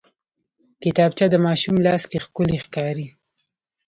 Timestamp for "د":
1.31-1.35